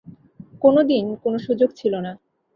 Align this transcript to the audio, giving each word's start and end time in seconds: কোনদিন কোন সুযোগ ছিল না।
কোনদিন 0.61 1.05
কোন 1.15 1.33
সুযোগ 1.37 1.69
ছিল 1.75 1.93
না। 1.99 2.11